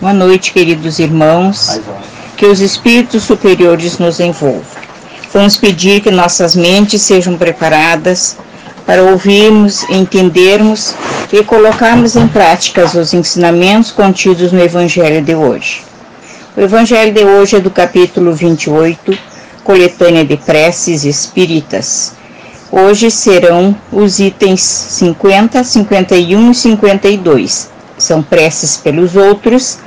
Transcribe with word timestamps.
Boa 0.00 0.12
noite, 0.12 0.52
queridos 0.52 0.98
irmãos. 0.98 1.80
Que 2.36 2.46
os 2.46 2.60
espíritos 2.60 3.24
superiores 3.24 3.98
nos 3.98 4.18
envolvam. 4.18 4.64
Vamos 5.32 5.56
pedir 5.56 6.00
que 6.00 6.10
nossas 6.10 6.56
mentes 6.56 7.02
sejam 7.02 7.36
preparadas 7.36 8.36
para 8.86 9.04
ouvirmos, 9.04 9.88
entendermos 9.90 10.94
e 11.32 11.44
colocarmos 11.44 12.16
em 12.16 12.26
prática 12.26 12.84
os 12.84 13.14
ensinamentos 13.14 13.92
contidos 13.92 14.50
no 14.52 14.60
Evangelho 14.60 15.22
de 15.22 15.34
hoje. 15.34 15.82
O 16.56 16.60
Evangelho 16.60 17.12
de 17.12 17.22
hoje 17.22 17.56
é 17.56 17.60
do 17.60 17.70
capítulo 17.70 18.32
28, 18.32 19.16
coletânea 19.62 20.24
de 20.24 20.36
preces 20.36 21.04
espíritas. 21.04 22.14
Hoje 22.72 23.10
serão 23.10 23.74
os 23.90 24.20
itens 24.20 24.60
50, 24.60 25.64
51 25.64 26.52
e 26.52 26.54
52. 26.54 27.68
São 27.98 28.22
preces 28.22 28.76
pelos 28.76 29.16
outros. 29.16 29.78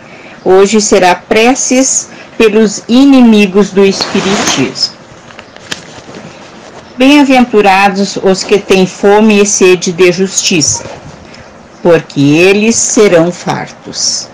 Hoje 0.43 0.81
será 0.81 1.15
preces 1.15 2.09
pelos 2.37 2.83
inimigos 2.89 3.69
do 3.69 3.85
Espiritismo. 3.85 4.95
Bem-aventurados 6.97 8.17
os 8.21 8.43
que 8.43 8.59
têm 8.59 8.85
fome 8.85 9.41
e 9.41 9.45
sede 9.45 9.93
de 9.93 10.11
justiça, 10.11 10.83
porque 11.81 12.19
eles 12.19 12.75
serão 12.75 13.31
fartos. 13.31 14.27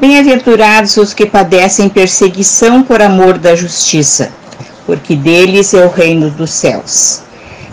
Bem-aventurados 0.00 0.96
os 0.96 1.12
que 1.12 1.26
padecem 1.26 1.90
perseguição 1.90 2.82
por 2.82 3.02
amor 3.02 3.36
da 3.36 3.54
justiça, 3.54 4.32
porque 4.86 5.14
deles 5.14 5.74
é 5.74 5.84
o 5.84 5.90
reino 5.90 6.30
dos 6.30 6.50
céus. 6.50 7.25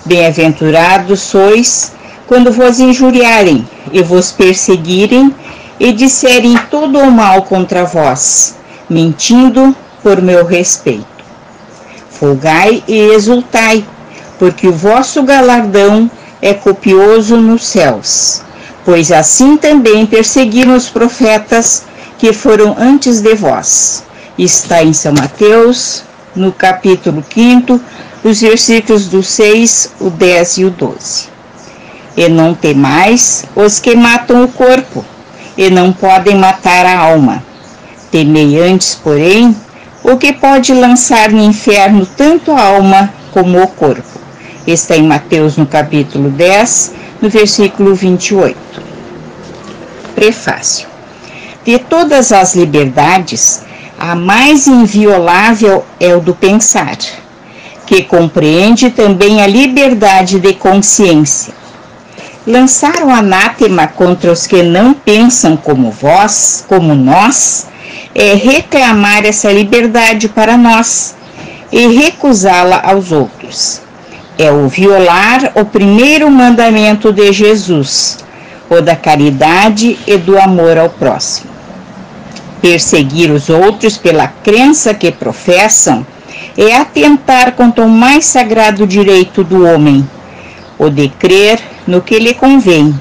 Bem-aventurados 0.06 1.22
sois 1.22 1.94
quando 2.28 2.52
vos 2.52 2.80
injuriarem 2.80 3.68
e 3.92 4.02
vos 4.02 4.32
perseguirem 4.32 5.34
e 5.80 5.94
disserem 5.94 6.58
todo 6.70 7.00
o 7.00 7.12
mal 7.12 7.44
contra 7.44 7.86
vós, 7.86 8.56
mentindo 8.90 9.76
por 10.02 10.22
meu 10.22 10.46
respeito. 10.46 11.06
Folgai 12.10 12.84
e 12.88 13.14
exultai, 13.14 13.86
porque 14.38 14.68
o 14.68 14.74
vosso 14.74 15.24
galardão 15.24 16.12
é 16.42 16.54
copioso 16.54 17.38
nos 17.38 17.66
céus. 17.66 18.42
Pois 18.84 19.12
assim 19.12 19.56
também 19.56 20.06
perseguiram 20.06 20.76
os 20.76 20.90
profetas 20.90 21.84
que 22.18 22.34
foram 22.34 22.76
antes 22.78 23.22
de 23.22 23.34
vós. 23.36 24.04
Está 24.38 24.84
em 24.84 24.92
São 24.92 25.14
Mateus, 25.14 26.04
no 26.36 26.52
capítulo 26.52 27.24
5, 27.34 27.80
os 28.24 28.40
versículos 28.40 29.08
do 29.08 29.22
6, 29.22 29.96
o 30.00 30.10
10 30.10 30.58
e 30.60 30.66
o 30.66 30.70
12. 30.70 31.28
E 32.16 32.30
não 32.30 32.56
temais 32.56 33.44
os 33.56 33.80
que 33.80 33.96
matam 33.96 34.46
o 34.46 34.48
corpo, 34.48 35.04
e 35.58 35.70
não 35.70 35.92
podem 35.92 36.36
matar 36.36 36.86
a 36.86 36.98
alma. 36.98 37.44
Temei 38.10 38.60
antes, 38.62 38.96
porém, 38.96 39.56
o 40.04 40.18
que 40.18 40.32
pode 40.32 40.74
lançar 40.74 41.32
no 41.32 41.44
inferno 41.44 42.06
tanto 42.06 42.52
a 42.52 42.62
alma 42.62 43.14
como 43.32 43.62
o 43.62 43.68
corpo. 43.68 44.22
Está 44.66 44.96
em 44.96 45.04
Mateus 45.04 45.58
no 45.58 45.66
capítulo 45.66 46.30
10, 46.30 46.94
no 47.22 47.30
versículo 47.30 47.94
28. 47.94 48.58
Prefácio. 50.16 50.88
De 51.66 51.78
todas 51.80 52.32
as 52.32 52.56
liberdades, 52.56 53.64
a 54.00 54.16
mais 54.16 54.68
inviolável 54.68 55.84
é 56.00 56.16
o 56.16 56.22
do 56.22 56.34
pensar, 56.34 56.98
que 57.86 58.04
compreende 58.04 58.90
também 58.90 59.42
a 59.42 59.48
liberdade 59.48 60.40
de 60.40 60.54
consciência. 60.54 61.54
Lançar 62.46 63.04
o 63.04 63.10
anátema 63.10 63.88
contra 63.88 64.32
os 64.32 64.46
que 64.46 64.64
não 64.64 64.94
pensam 64.94 65.56
como 65.56 65.92
vós, 65.92 66.66
como 66.68 66.94
nós, 66.94 67.68
é 68.14 68.34
reclamar 68.36 69.26
essa 69.26 69.52
liberdade 69.52 70.28
para 70.28 70.58
nós 70.58 71.16
e 71.72 71.88
recusá-la 71.88 72.82
aos 72.84 73.12
outros. 73.12 73.82
É 74.38 74.52
o 74.52 74.68
violar 74.68 75.52
o 75.56 75.66
primeiro 75.66 76.30
mandamento 76.30 77.12
de 77.12 77.32
Jesus, 77.32 78.18
o 78.70 78.82
da 78.82 78.96
caridade 78.96 79.98
e 80.06 80.18
do 80.18 80.38
amor 80.38 80.78
ao 80.78 80.90
próximo. 80.90 81.52
Perseguir 82.62 83.32
os 83.32 83.50
outros 83.50 83.98
pela 83.98 84.28
crença 84.28 84.94
que 84.94 85.12
professam 85.12 86.06
é 86.58 86.76
atentar 86.76 87.54
contra 87.54 87.84
o 87.84 87.90
mais 87.90 88.26
sagrado 88.26 88.86
direito 88.86 89.44
do 89.44 89.66
homem, 89.66 90.08
o 90.78 90.90
de 90.90 91.10
crer 91.10 91.60
no 91.88 92.02
que 92.02 92.20
lhe 92.20 92.34
convém, 92.34 92.98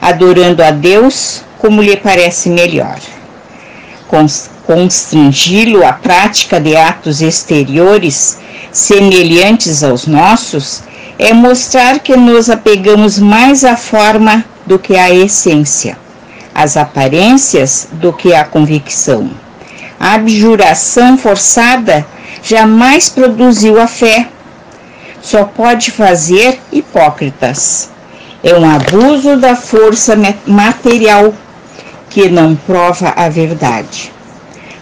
adorando 0.00 0.62
a 0.62 0.70
Deus 0.70 1.42
como 1.58 1.82
lhe 1.82 1.96
parece 1.96 2.48
melhor 2.48 2.98
constrangi-lo 4.66 5.84
à 5.84 5.92
prática 5.92 6.60
de 6.60 6.76
atos 6.76 7.20
exteriores 7.20 8.38
semelhantes 8.72 9.82
aos 9.82 10.06
nossos, 10.06 10.82
é 11.18 11.32
mostrar 11.32 11.98
que 11.98 12.16
nos 12.16 12.48
apegamos 12.48 13.18
mais 13.18 13.64
à 13.64 13.76
forma 13.76 14.44
do 14.64 14.78
que 14.78 14.96
à 14.96 15.12
essência, 15.12 15.98
às 16.54 16.76
aparências 16.76 17.88
do 17.92 18.12
que 18.12 18.32
à 18.32 18.44
convicção. 18.44 19.30
A 19.98 20.14
abjuração 20.14 21.18
forçada 21.18 22.06
jamais 22.42 23.08
produziu 23.08 23.80
a 23.80 23.86
fé, 23.86 24.28
só 25.22 25.44
pode 25.44 25.90
fazer 25.90 26.60
hipócritas. 26.72 27.90
É 28.42 28.54
um 28.54 28.68
abuso 28.68 29.36
da 29.36 29.54
força 29.54 30.16
material 30.46 31.34
que 32.08 32.28
não 32.28 32.56
prova 32.56 33.12
a 33.14 33.28
verdade. 33.28 34.12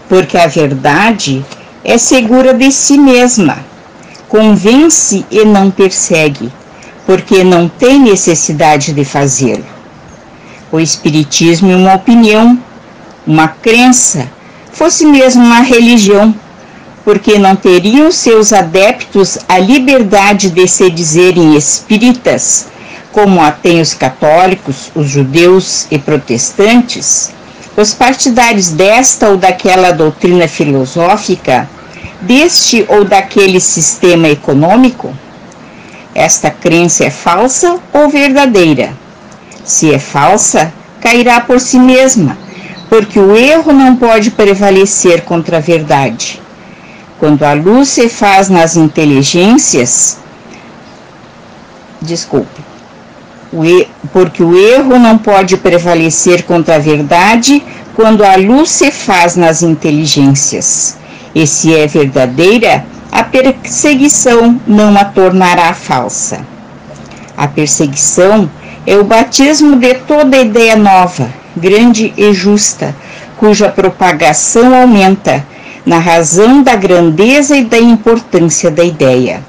Porque 0.07 0.37
a 0.37 0.47
verdade 0.47 1.45
é 1.83 1.97
segura 1.97 2.53
de 2.53 2.71
si 2.71 2.97
mesma, 2.97 3.59
convence 4.27 5.25
e 5.29 5.45
não 5.45 5.69
persegue, 5.69 6.51
porque 7.05 7.43
não 7.43 7.67
tem 7.67 7.99
necessidade 7.99 8.93
de 8.93 9.03
fazê-lo. 9.03 9.65
O 10.71 10.79
Espiritismo 10.79 11.71
é 11.71 11.75
uma 11.75 11.95
opinião, 11.95 12.57
uma 13.25 13.47
crença, 13.47 14.29
fosse 14.71 15.05
mesmo 15.05 15.43
uma 15.43 15.61
religião, 15.61 16.33
porque 17.09 17.39
não 17.39 17.55
teriam 17.55 18.11
seus 18.11 18.53
adeptos 18.53 19.39
a 19.47 19.57
liberdade 19.57 20.51
de 20.51 20.67
se 20.67 20.91
dizerem 20.91 21.55
espíritas 21.55 22.67
como 23.11 23.41
a 23.41 23.49
têm 23.49 23.81
os 23.81 23.95
católicos, 23.95 24.91
os 24.93 25.09
judeus 25.09 25.87
e 25.89 25.97
protestantes, 25.97 27.31
os 27.75 27.95
partidários 27.95 28.69
desta 28.69 29.27
ou 29.27 29.37
daquela 29.37 29.89
doutrina 29.89 30.47
filosófica, 30.47 31.67
deste 32.21 32.85
ou 32.87 33.03
daquele 33.03 33.59
sistema 33.59 34.27
econômico? 34.27 35.11
Esta 36.13 36.51
crença 36.51 37.05
é 37.05 37.09
falsa 37.09 37.79
ou 37.91 38.07
verdadeira? 38.07 38.93
Se 39.65 39.91
é 39.91 39.97
falsa, 39.97 40.71
cairá 41.01 41.41
por 41.41 41.59
si 41.59 41.79
mesma, 41.79 42.37
porque 42.87 43.19
o 43.19 43.35
erro 43.35 43.73
não 43.73 43.95
pode 43.95 44.29
prevalecer 44.29 45.21
contra 45.23 45.57
a 45.57 45.59
verdade. 45.59 46.39
Quando 47.19 47.43
a 47.43 47.53
luz 47.53 47.89
se 47.89 48.07
faz 48.07 48.49
nas 48.49 48.77
inteligências, 48.77 50.17
desculpe, 52.01 52.61
porque 54.13 54.41
o 54.41 54.57
erro 54.57 54.97
não 54.97 55.17
pode 55.17 55.57
prevalecer 55.57 56.43
contra 56.43 56.75
a 56.75 56.79
verdade 56.79 57.61
quando 57.93 58.23
a 58.23 58.37
luz 58.37 58.71
se 58.71 58.89
faz 58.89 59.35
nas 59.35 59.61
inteligências. 59.61 60.97
E 61.35 61.45
se 61.45 61.75
é 61.75 61.85
verdadeira, 61.85 62.85
a 63.11 63.23
perseguição 63.23 64.59
não 64.65 64.97
a 64.97 65.03
tornará 65.03 65.73
falsa. 65.73 66.39
A 67.35 67.47
perseguição 67.47 68.49
é 68.87 68.95
o 68.95 69.03
batismo 69.03 69.75
de 69.75 69.93
toda 69.95 70.37
ideia 70.37 70.77
nova, 70.77 71.29
grande 71.55 72.13
e 72.15 72.33
justa, 72.33 72.95
cuja 73.37 73.67
propagação 73.69 74.73
aumenta 74.73 75.45
na 75.85 75.97
razão 75.97 76.61
da 76.61 76.75
grandeza 76.75 77.55
e 77.55 77.63
da 77.63 77.79
importância 77.79 78.69
da 78.69 78.83
ideia. 78.83 79.43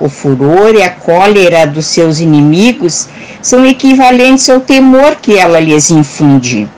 O 0.00 0.08
furor 0.08 0.74
e 0.74 0.82
a 0.82 0.90
cólera 0.90 1.66
dos 1.66 1.86
seus 1.86 2.20
inimigos 2.20 3.06
são 3.42 3.66
equivalentes 3.66 4.48
ao 4.48 4.60
temor 4.60 5.16
que 5.16 5.36
ela 5.36 5.60
lhes 5.60 5.90
infunde. 5.90 6.68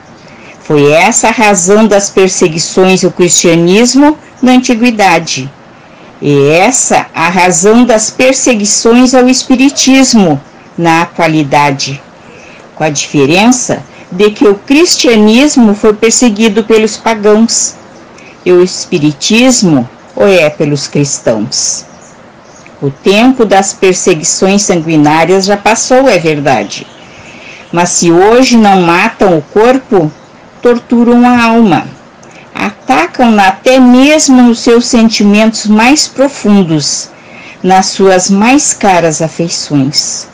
Foi 0.61 0.91
essa 0.91 1.29
a 1.29 1.31
razão 1.31 1.87
das 1.87 2.09
perseguições 2.09 3.03
ao 3.03 3.11
cristianismo 3.11 4.17
na 4.41 4.53
antiguidade. 4.53 5.49
E 6.21 6.49
essa 6.49 7.07
a 7.13 7.29
razão 7.29 7.85
das 7.85 8.09
perseguições 8.09 9.13
ao 9.13 9.27
espiritismo 9.27 10.39
na 10.77 11.01
atualidade. 11.01 12.01
Com 12.75 12.83
a 12.83 12.89
diferença 12.89 13.83
de 14.11 14.31
que 14.31 14.47
o 14.47 14.55
cristianismo 14.55 15.73
foi 15.73 15.93
perseguido 15.93 16.63
pelos 16.63 16.97
pagãos 16.97 17.75
e 18.45 18.51
o 18.51 18.63
espiritismo 18.63 19.87
o 20.15 20.25
é 20.25 20.49
pelos 20.49 20.87
cristãos. 20.87 21.85
O 22.81 22.89
tempo 22.89 23.45
das 23.45 23.73
perseguições 23.73 24.61
sanguinárias 24.61 25.45
já 25.45 25.57
passou, 25.57 26.07
é 26.07 26.19
verdade. 26.19 26.85
Mas 27.71 27.89
se 27.89 28.11
hoje 28.11 28.57
não 28.57 28.81
matam 28.81 29.37
o 29.37 29.41
corpo, 29.41 30.11
torturam 30.61 31.25
a 31.25 31.45
alma. 31.45 31.87
Atacam-na 32.53 33.47
até 33.47 33.79
mesmo 33.79 34.41
nos 34.41 34.59
seus 34.59 34.85
sentimentos 34.85 35.65
mais 35.65 36.07
profundos, 36.07 37.09
nas 37.63 37.87
suas 37.87 38.29
mais 38.29 38.73
caras 38.73 39.21
afeições. 39.21 40.27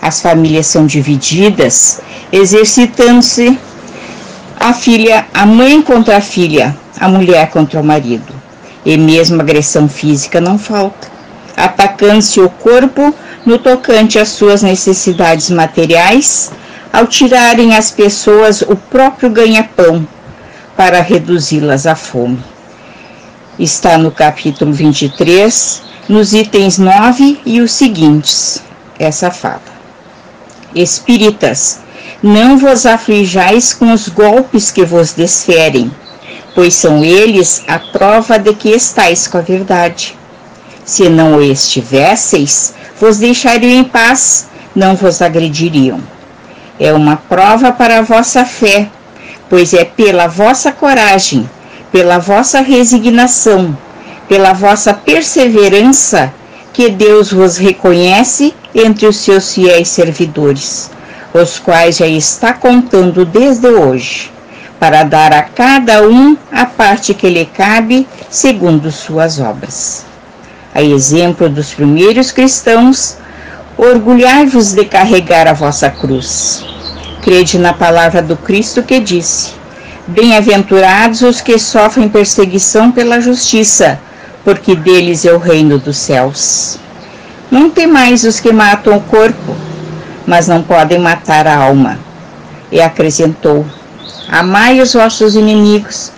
As 0.00 0.22
famílias 0.22 0.66
são 0.68 0.86
divididas, 0.86 2.00
exercitando-se 2.32 3.58
a 4.58 4.72
filha, 4.72 5.26
a 5.38 5.46
mãe 5.46 5.80
contra 5.80 6.16
a 6.16 6.20
filha, 6.20 6.76
a 6.98 7.08
mulher 7.08 7.48
contra 7.50 7.80
o 7.80 7.84
marido. 7.84 8.34
E 8.84 8.96
mesmo 8.96 9.40
agressão 9.40 9.88
física 9.88 10.40
não 10.40 10.58
falta, 10.58 11.06
atacando-se 11.56 12.40
o 12.40 12.50
corpo 12.50 13.14
no 13.46 13.56
tocante 13.56 14.18
às 14.18 14.30
suas 14.30 14.62
necessidades 14.62 15.48
materiais, 15.50 16.50
ao 16.92 17.06
tirarem 17.06 17.76
às 17.76 17.88
pessoas 17.88 18.62
o 18.62 18.74
próprio 18.74 19.30
ganha-pão 19.30 20.04
para 20.76 21.00
reduzi-las 21.00 21.86
à 21.86 21.94
fome. 21.94 22.42
Está 23.56 23.96
no 23.96 24.10
capítulo 24.10 24.72
23, 24.72 25.82
nos 26.08 26.32
itens 26.32 26.78
9 26.78 27.40
e 27.46 27.60
os 27.60 27.70
seguintes, 27.70 28.60
essa 28.98 29.30
fala. 29.30 29.62
Espíritas, 30.74 31.78
não 32.22 32.58
vos 32.58 32.84
aflijais 32.84 33.72
com 33.72 33.92
os 33.92 34.08
golpes 34.08 34.70
que 34.70 34.84
vos 34.84 35.12
desferem, 35.12 35.90
pois 36.54 36.74
são 36.74 37.04
eles 37.04 37.62
a 37.68 37.78
prova 37.78 38.38
de 38.38 38.52
que 38.54 38.70
estáis 38.70 39.28
com 39.28 39.38
a 39.38 39.42
verdade. 39.42 40.18
Se 40.84 41.08
não 41.08 41.36
o 41.36 41.42
estivesseis, 41.42 42.74
vos 42.98 43.18
deixariam 43.18 43.70
em 43.70 43.84
paz, 43.84 44.48
não 44.74 44.96
vos 44.96 45.22
agrediriam. 45.22 46.00
É 46.80 46.92
uma 46.92 47.16
prova 47.16 47.70
para 47.70 47.98
a 47.98 48.02
vossa 48.02 48.44
fé, 48.44 48.88
pois 49.48 49.72
é 49.72 49.84
pela 49.84 50.26
vossa 50.26 50.72
coragem, 50.72 51.48
pela 51.92 52.18
vossa 52.18 52.60
resignação, 52.60 53.76
pela 54.28 54.52
vossa 54.52 54.92
perseverança 54.92 56.32
que 56.72 56.90
Deus 56.90 57.32
vos 57.32 57.56
reconhece 57.56 58.54
entre 58.74 59.06
os 59.06 59.16
seus 59.16 59.54
fiéis 59.54 59.88
servidores, 59.88 60.90
os 61.32 61.58
quais 61.58 61.98
já 61.98 62.06
está 62.06 62.52
contando 62.52 63.24
desde 63.24 63.68
hoje, 63.68 64.30
para 64.78 65.02
dar 65.02 65.32
a 65.32 65.42
cada 65.42 66.06
um 66.06 66.36
a 66.50 66.64
parte 66.64 67.12
que 67.12 67.28
lhe 67.28 67.44
cabe, 67.44 68.06
segundo 68.30 68.90
suas 68.90 69.38
obras. 69.38 70.04
A 70.74 70.82
exemplo 70.82 71.48
dos 71.48 71.74
primeiros 71.74 72.30
cristãos, 72.30 73.16
orgulhai-vos 73.76 74.72
de 74.72 74.84
carregar 74.84 75.46
a 75.46 75.52
vossa 75.52 75.90
cruz. 75.90 76.64
Crede 77.22 77.58
na 77.58 77.72
palavra 77.72 78.22
do 78.22 78.36
Cristo 78.36 78.82
que 78.82 79.00
disse: 79.00 79.52
Bem-aventurados 80.06 81.22
os 81.22 81.40
que 81.40 81.58
sofrem 81.58 82.08
perseguição 82.08 82.90
pela 82.90 83.20
justiça, 83.20 84.00
porque 84.44 84.74
deles 84.74 85.24
é 85.24 85.32
o 85.32 85.38
reino 85.38 85.78
dos 85.78 85.98
céus. 85.98 86.78
Não 87.50 87.68
temais 87.70 88.24
os 88.24 88.40
que 88.40 88.52
matam 88.52 88.96
o 88.96 89.00
corpo, 89.00 89.54
mas 90.28 90.46
não 90.46 90.62
podem 90.62 91.00
matar 91.00 91.48
a 91.48 91.56
alma. 91.56 91.98
E 92.70 92.80
acrescentou: 92.80 93.66
Amai 94.28 94.80
os 94.80 94.92
vossos 94.92 95.34
inimigos, 95.34 96.12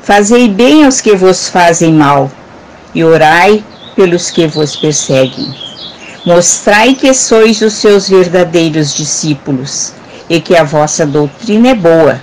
fazei 0.00 0.48
bem 0.48 0.84
aos 0.84 1.02
que 1.02 1.14
vos 1.14 1.50
fazem 1.50 1.92
mal, 1.92 2.30
e 2.94 3.04
orai 3.04 3.62
pelos 3.94 4.30
que 4.30 4.46
vos 4.46 4.74
perseguem. 4.74 5.54
Mostrai 6.24 6.94
que 6.94 7.12
sois 7.12 7.60
os 7.60 7.74
seus 7.74 8.08
verdadeiros 8.08 8.94
discípulos, 8.94 9.92
e 10.30 10.40
que 10.40 10.56
a 10.56 10.64
vossa 10.64 11.04
doutrina 11.04 11.68
é 11.68 11.74
boa, 11.74 12.22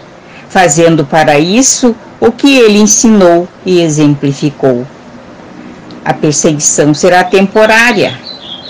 fazendo 0.50 1.06
para 1.06 1.38
isso 1.38 1.96
o 2.20 2.32
que 2.32 2.58
ele 2.58 2.80
ensinou 2.80 3.48
e 3.64 3.82
exemplificou 3.82 4.88
a 6.06 6.14
perseguição 6.14 6.94
será 6.94 7.24
temporária. 7.24 8.20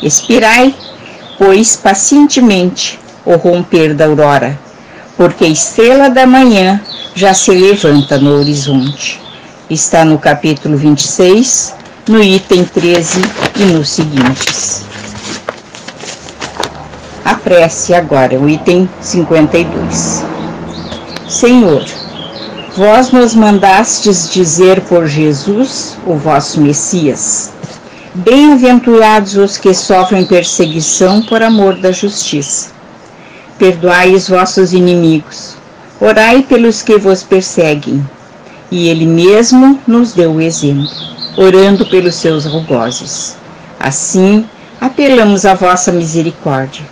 Expirai, 0.01 0.75
pois, 1.43 1.75
pacientemente 1.75 2.97
o 3.25 3.35
romper 3.35 3.93
da 3.93 4.05
aurora, 4.05 4.57
porque 5.17 5.43
a 5.43 5.49
estrela 5.49 6.09
da 6.09 6.25
manhã 6.25 6.79
já 7.13 7.33
se 7.33 7.51
levanta 7.51 8.17
no 8.17 8.39
horizonte. 8.39 9.21
Está 9.69 10.05
no 10.05 10.17
capítulo 10.17 10.77
26, 10.77 11.75
no 12.07 12.23
item 12.23 12.63
13 12.63 13.21
e 13.57 13.63
nos 13.65 13.89
seguintes. 13.89 14.85
A 17.25 17.35
prece 17.35 17.93
agora, 17.93 18.39
o 18.39 18.47
item 18.47 18.87
52. 19.01 20.23
Senhor, 21.27 21.83
Vós 22.75 23.11
nos 23.11 23.35
mandastes 23.35 24.31
dizer 24.31 24.81
por 24.81 25.05
Jesus, 25.05 25.95
o 26.07 26.15
vosso 26.15 26.59
Messias. 26.59 27.51
Bem-aventurados 28.15 29.35
os 29.37 29.57
que 29.57 29.73
sofrem 29.73 30.23
perseguição 30.23 31.23
por 31.23 31.41
amor 31.41 31.77
da 31.77 31.91
justiça. 31.91 32.69
Perdoai 33.57 34.13
os 34.13 34.29
vossos 34.29 34.71
inimigos, 34.71 35.55
orai 35.99 36.43
pelos 36.43 36.83
que 36.83 36.95
vos 36.99 37.23
perseguem. 37.23 38.07
E 38.69 38.87
ele 38.87 39.07
mesmo 39.07 39.79
nos 39.87 40.13
deu 40.13 40.33
o 40.33 40.41
exemplo, 40.41 40.91
orando 41.35 41.87
pelos 41.87 42.13
seus 42.13 42.45
algozes. 42.45 43.35
Assim, 43.79 44.45
apelamos 44.79 45.43
à 45.43 45.55
vossa 45.55 45.91
misericórdia. 45.91 46.85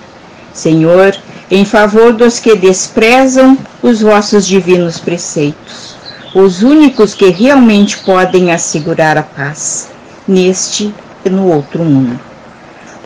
Senhor, 0.51 1.15
em 1.51 1.63
favor 1.63 2.13
dos 2.13 2.39
que 2.39 2.55
desprezam 2.55 3.55
os 3.83 4.01
vossos 4.01 4.47
divinos 4.47 4.97
preceitos, 4.97 5.95
os 6.33 6.63
únicos 6.63 7.13
que 7.13 7.29
realmente 7.29 7.99
podem 7.99 8.51
assegurar 8.51 9.19
a 9.19 9.23
paz, 9.23 9.91
neste 10.27 10.91
no 11.29 11.47
outro 11.47 11.83
mundo. 11.83 12.19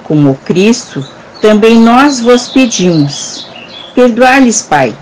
Como 0.03 0.35
Cristo, 0.45 1.05
também 1.41 1.79
nós 1.79 2.19
vos 2.19 2.47
pedimos, 2.47 3.47
perdoai-lhes, 3.93 4.61
Pai, 4.61 4.95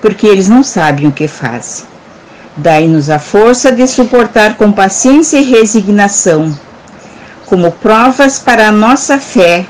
porque 0.00 0.26
eles 0.26 0.48
não 0.48 0.62
sabem 0.62 1.06
o 1.06 1.12
que 1.12 1.28
fazem. 1.28 1.86
Dai-nos 2.56 3.08
a 3.08 3.18
força 3.18 3.70
de 3.70 3.86
suportar 3.86 4.56
com 4.56 4.72
paciência 4.72 5.38
e 5.38 5.44
resignação, 5.44 6.58
como 7.46 7.70
provas 7.70 8.38
para 8.38 8.68
a 8.68 8.72
nossa 8.72 9.18
fé 9.18 9.64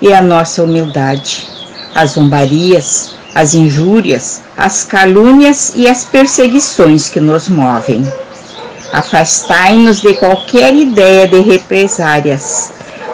e 0.00 0.12
a 0.12 0.22
nossa 0.22 0.62
humildade 0.62 1.50
as 1.94 2.12
zombarias, 2.12 3.14
as 3.34 3.54
injúrias, 3.54 4.42
as 4.56 4.84
calúnias 4.84 5.72
e 5.74 5.88
as 5.88 6.04
perseguições 6.04 7.08
que 7.08 7.20
nos 7.20 7.48
movem. 7.48 8.04
Afastai-nos 8.92 10.00
de 10.00 10.14
qualquer 10.14 10.74
ideia 10.74 11.28
de 11.28 11.40
represárias, 11.40 12.72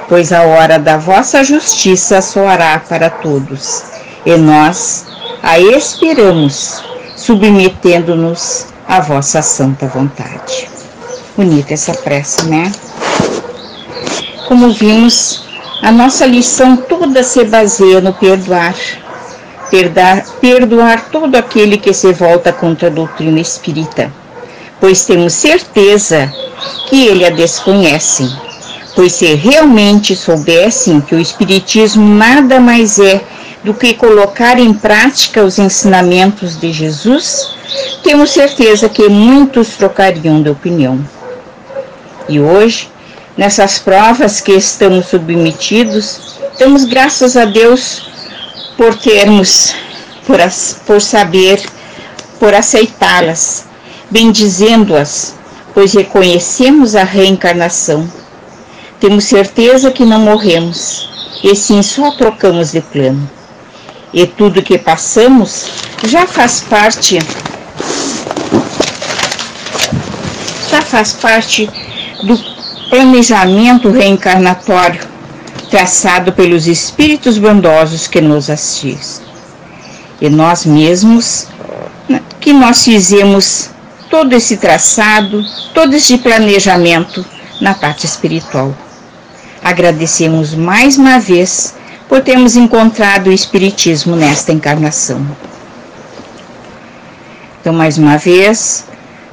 pois 0.09 0.33
a 0.33 0.42
hora 0.42 0.78
da 0.78 0.97
vossa 0.97 1.45
justiça 1.45 2.23
soará 2.23 2.78
para 2.78 3.11
todos, 3.11 3.83
e 4.25 4.37
nós 4.37 5.04
a 5.42 5.59
esperamos, 5.61 6.83
submetendo-nos 7.14 8.66
à 8.88 9.00
vossa 9.00 9.42
santa 9.42 9.87
vontade. 9.87 10.68
Bonita 11.37 11.75
essa 11.75 11.92
prece, 11.92 12.47
né? 12.47 12.73
Como 14.49 14.73
vimos, 14.73 15.45
a 15.83 15.92
nossa 15.92 16.25
lição 16.25 16.76
toda 16.76 17.23
se 17.23 17.45
baseia 17.45 18.00
no 18.00 18.14
perdoar. 18.14 18.75
Perdoar, 19.71 20.25
perdoar 20.40 21.11
todo 21.11 21.35
aquele 21.35 21.76
que 21.76 21.92
se 21.92 22.12
volta 22.12 22.52
contra 22.52 22.88
a 22.88 22.90
doutrina 22.90 23.40
espírita, 23.40 24.11
pois 24.80 25.04
temos 25.04 25.33
certeza 25.33 26.33
que 26.88 27.06
ele 27.06 27.25
a 27.25 27.30
desconhecem. 27.30 28.30
Pois 28.95 29.12
se 29.12 29.35
realmente 29.35 30.16
soubessem 30.16 31.00
que 31.00 31.14
o 31.14 31.21
Espiritismo 31.21 32.06
nada 32.06 32.59
mais 32.59 32.99
é 32.99 33.23
do 33.62 33.75
que 33.75 33.95
colocar 33.95 34.59
em 34.59 34.73
prática 34.73 35.45
os 35.45 35.59
ensinamentos 35.59 36.59
de 36.59 36.73
Jesus, 36.73 37.50
temos 38.02 38.30
certeza 38.30 38.88
que 38.88 39.09
muitos 39.09 39.71
trocariam 39.71 40.40
de 40.40 40.49
opinião. 40.49 41.04
E 42.28 42.38
hoje, 42.40 42.88
nessas 43.37 43.78
provas 43.78 44.40
que 44.40 44.52
estamos 44.52 45.06
submetidos, 45.06 46.38
damos 46.59 46.85
graças 46.85 47.37
a 47.37 47.45
Deus 47.45 48.09
por 48.76 48.95
termos, 48.95 49.75
por, 50.26 50.38
por 50.87 51.02
saber, 51.02 51.61
por 52.38 52.54
aceitá-las, 52.54 53.65
bendizendo-as, 54.10 55.34
pois 55.75 55.92
reconhecemos 55.92 56.94
a 56.94 57.04
reencarnação. 57.04 58.08
Temos 59.00 59.25
certeza 59.25 59.90
que 59.90 60.04
não 60.04 60.20
morremos, 60.20 61.08
e 61.42 61.54
sim 61.54 61.82
só 61.82 62.10
trocamos 62.12 62.72
de 62.72 62.80
plano. 62.80 63.28
E 64.12 64.26
tudo 64.26 64.62
que 64.62 64.78
passamos 64.78 65.66
já 66.04 66.26
faz 66.26 66.60
parte 66.60 67.18
já 70.70 70.82
faz 70.82 71.12
parte 71.12 71.68
do 72.22 72.38
planejamento 72.90 73.90
reencarnatório 73.90 75.06
traçado 75.70 76.32
pelos 76.32 76.66
espíritos 76.66 77.38
bondosos 77.38 78.06
que 78.06 78.20
nos 78.20 78.48
assistem. 78.48 79.26
e 80.20 80.30
nós 80.30 80.64
mesmos, 80.64 81.48
né, 82.08 82.22
que 82.40 82.52
nós 82.52 82.82
fizemos 82.84 83.70
todo 84.10 84.32
esse 84.34 84.56
traçado, 84.56 85.44
todo 85.75 85.94
esse 85.94 86.18
planejamento 86.18 87.25
na 87.60 87.75
parte 87.75 88.06
espiritual. 88.06 88.75
Agradecemos 89.62 90.54
mais 90.54 90.96
uma 90.96 91.18
vez 91.18 91.75
por 92.08 92.20
termos 92.20 92.56
encontrado 92.56 93.28
o 93.28 93.32
Espiritismo 93.32 94.14
nesta 94.14 94.52
encarnação. 94.52 95.26
Então, 97.60 97.72
mais 97.72 97.98
uma 97.98 98.16
vez, 98.16 98.84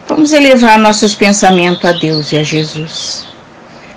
vamos 0.07 0.33
elevar 0.33 0.79
nossos 0.79 1.13
pensamentos 1.13 1.85
a 1.85 1.91
Deus 1.91 2.31
e 2.31 2.37
a 2.37 2.43
Jesus, 2.43 3.27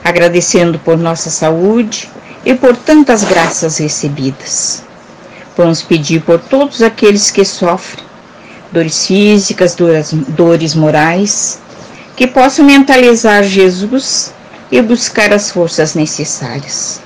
agradecendo 0.04 0.78
por 0.78 0.98
nossa 0.98 1.30
saúde 1.30 2.10
e 2.44 2.54
por 2.54 2.76
tantas 2.76 3.24
graças 3.24 3.78
recebidas. 3.78 4.84
Vamos 5.56 5.80
pedir 5.80 6.20
por 6.20 6.38
todos 6.38 6.82
aqueles 6.82 7.30
que 7.30 7.46
sofrem 7.46 8.05
dores 8.72 9.06
físicas, 9.06 9.74
dores, 9.74 10.12
dores 10.12 10.74
morais, 10.74 11.60
que 12.16 12.26
possam 12.26 12.64
mentalizar 12.64 13.44
Jesus 13.44 14.32
e 14.70 14.80
buscar 14.80 15.32
as 15.32 15.50
forças 15.50 15.94
necessárias. 15.94 17.00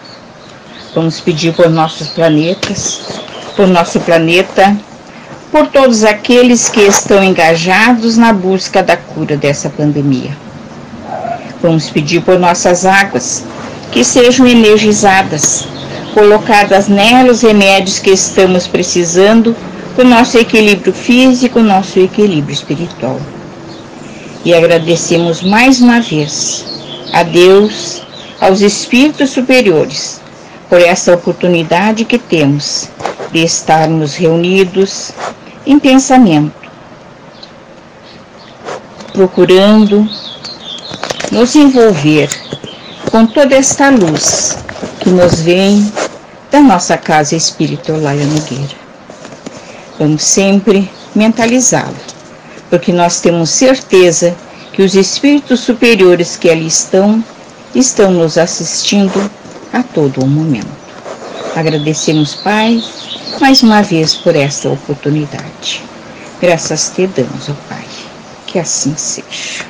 Vamos 0.94 1.20
pedir 1.20 1.52
por 1.54 1.68
nossos 1.68 2.08
planetas, 2.08 3.00
por 3.56 3.66
nosso 3.66 4.00
planeta, 4.00 4.76
por 5.50 5.66
todos 5.66 6.04
aqueles 6.04 6.68
que 6.68 6.80
estão 6.80 7.22
engajados 7.22 8.16
na 8.16 8.32
busca 8.32 8.82
da 8.82 8.96
cura 8.96 9.36
dessa 9.36 9.68
pandemia. 9.68 10.36
Vamos 11.62 11.90
pedir 11.90 12.22
por 12.22 12.38
nossas 12.38 12.86
águas, 12.86 13.44
que 13.92 14.04
sejam 14.04 14.46
energizadas, 14.46 15.66
colocadas 16.14 16.88
nelas 16.88 17.38
os 17.38 17.42
remédios 17.42 17.98
que 17.98 18.10
estamos 18.10 18.66
precisando 18.66 19.54
o 19.96 20.04
nosso 20.04 20.38
equilíbrio 20.38 20.92
físico, 20.92 21.60
nosso 21.60 21.98
equilíbrio 21.98 22.54
espiritual. 22.54 23.20
E 24.44 24.54
agradecemos 24.54 25.42
mais 25.42 25.80
uma 25.80 26.00
vez 26.00 26.64
a 27.12 27.22
Deus, 27.22 28.02
aos 28.40 28.60
espíritos 28.60 29.30
superiores, 29.30 30.20
por 30.68 30.80
essa 30.80 31.12
oportunidade 31.12 32.04
que 32.04 32.18
temos 32.18 32.88
de 33.32 33.44
estarmos 33.44 34.14
reunidos 34.14 35.12
em 35.66 35.78
pensamento, 35.78 36.52
procurando 39.12 40.08
nos 41.30 41.54
envolver 41.54 42.30
com 43.10 43.26
toda 43.26 43.56
esta 43.56 43.90
luz 43.90 44.56
que 45.00 45.10
nos 45.10 45.40
vem 45.40 45.92
da 46.50 46.60
nossa 46.60 46.96
casa 46.96 47.36
espírita 47.36 47.92
Olaia 47.92 48.24
Nogueira. 48.24 48.79
Vamos 50.00 50.22
sempre 50.22 50.90
mentalizá-lo, 51.14 51.94
porque 52.70 52.90
nós 52.90 53.20
temos 53.20 53.50
certeza 53.50 54.34
que 54.72 54.80
os 54.80 54.94
espíritos 54.94 55.60
superiores 55.60 56.38
que 56.38 56.48
ali 56.48 56.66
estão 56.66 57.22
estão 57.74 58.10
nos 58.10 58.38
assistindo 58.38 59.30
a 59.70 59.82
todo 59.82 60.22
o 60.22 60.26
momento. 60.26 60.66
Agradecemos, 61.54 62.34
Pai, 62.36 62.82
mais 63.38 63.62
uma 63.62 63.82
vez 63.82 64.14
por 64.14 64.34
esta 64.34 64.70
oportunidade. 64.70 65.82
Graças 66.40 66.90
te 66.96 67.06
damos, 67.06 67.50
ó 67.50 67.54
Pai. 67.68 67.84
Que 68.46 68.58
assim 68.58 68.96
seja. 68.96 69.69